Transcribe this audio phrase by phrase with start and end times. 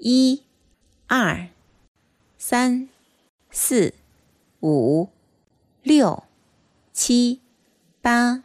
[0.00, 0.44] 一、
[1.08, 1.48] 二、
[2.36, 2.88] 三、
[3.50, 3.92] 四、
[4.60, 5.08] 五、
[5.82, 6.22] 六、
[6.92, 7.40] 七、
[8.00, 8.44] 八、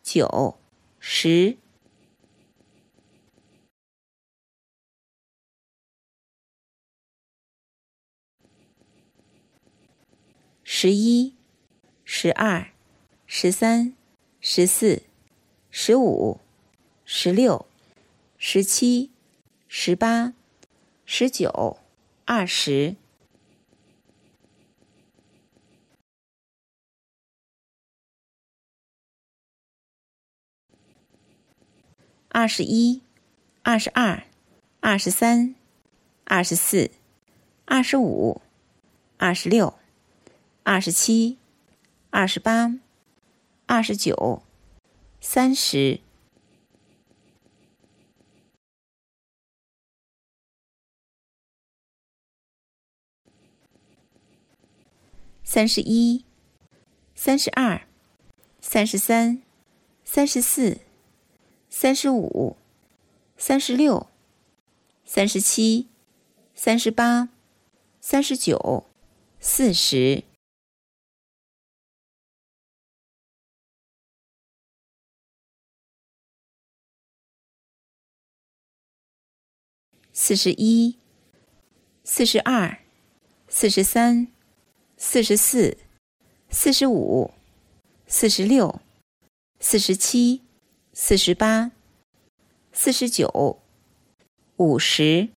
[0.00, 0.56] 九、
[1.00, 1.56] 十。
[10.62, 11.34] 十一、
[12.04, 12.70] 十二、
[13.26, 13.96] 十三、
[14.40, 15.02] 十四、
[15.68, 16.40] 十五、
[17.04, 17.66] 十六、
[18.38, 19.10] 十七、
[19.66, 20.32] 十八、
[21.06, 21.78] 十九、
[22.26, 22.96] 二十、
[32.28, 33.00] 二十一、
[33.62, 34.24] 二十二、
[34.80, 35.54] 二十三、
[36.24, 36.90] 二十四、
[37.64, 38.42] 二十五、
[39.16, 39.78] 二十六。
[40.68, 41.38] 二十七、
[42.10, 42.74] 二十八、
[43.66, 44.42] 二十九、
[45.20, 46.00] 三十、
[55.48, 56.24] 三十一、
[57.14, 57.86] 三十二、
[58.60, 59.40] 三十三、
[60.04, 60.80] 三十四、
[61.70, 62.56] 三十五、
[63.36, 64.08] 三十六、
[65.04, 65.86] 三十七、
[66.52, 67.28] 三十八、
[68.00, 68.86] 三十九、
[69.38, 70.24] 四十。
[80.12, 80.98] 四十一、
[82.02, 82.78] 四十二、
[83.46, 84.26] 四十三、
[85.08, 85.78] 四十四、
[86.50, 87.30] 四十五、
[88.08, 88.80] 四十六、
[89.60, 90.42] 四十七、
[90.92, 91.70] 四十八、
[92.72, 93.62] 四十九、
[94.56, 95.28] 五十、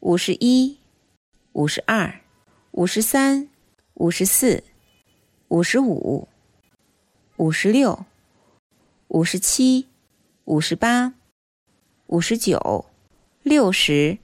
[0.00, 0.78] 五十一、
[1.52, 2.20] 五十二、
[2.72, 3.48] 五十三。
[4.00, 4.64] 五十四、
[5.48, 6.26] 五十五、
[7.36, 8.06] 五十六、
[9.10, 9.86] 五十七、
[10.44, 11.14] 五十八、
[12.06, 12.86] 五十九、
[13.42, 14.18] 六十、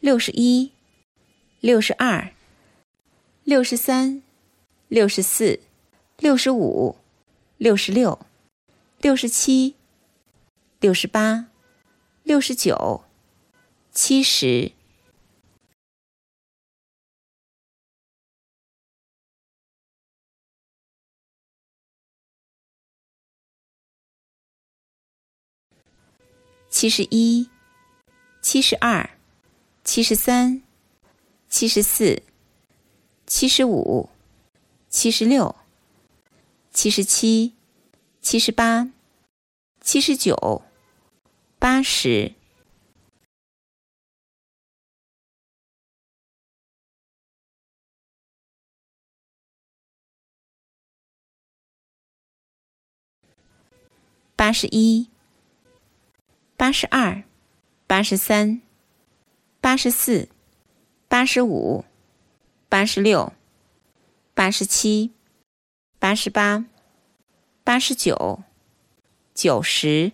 [0.00, 0.72] 六十一、
[1.60, 2.32] 六十二、
[3.44, 4.22] 六十三、
[4.88, 5.60] 六十四、
[6.18, 6.96] 六十五、
[7.56, 8.28] 六十六。
[9.00, 9.76] 六十七、
[10.80, 11.46] 六十八、
[12.24, 13.04] 六十九、
[13.92, 14.72] 七十、
[26.70, 27.48] 七十一、
[28.40, 29.10] 七十二、
[29.84, 30.62] 七十三、
[31.48, 32.22] 七十四、
[33.26, 34.08] 七十五、
[34.88, 35.54] 七十六、
[36.72, 37.58] 七十七。
[38.28, 38.90] 七十八、
[39.80, 40.62] 七十九、
[41.58, 42.34] 八十、
[54.38, 55.10] 八十一、
[56.56, 57.24] 八十二、
[57.86, 58.62] 八十三、
[59.60, 60.30] 八十四、
[61.08, 61.84] 八十五、
[62.70, 63.34] 八十六、
[64.32, 65.12] 八十七、
[65.98, 66.64] 八十八。
[67.68, 68.44] 八十九、
[69.34, 70.10] 九十、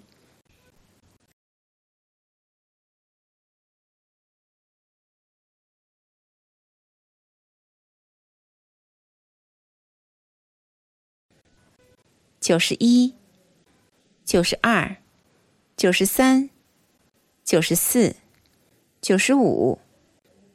[12.41, 13.15] 九十一、
[14.25, 14.97] 九十二、
[15.77, 16.49] 九十三、
[17.45, 18.17] 九十四、
[19.01, 19.79] 九十五、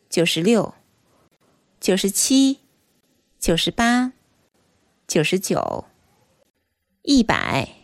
[0.10, 0.74] 九十六、
[1.80, 2.60] 九十七、
[3.40, 4.14] 九十八、
[5.08, 5.86] 九十九。
[7.04, 7.79] 一百。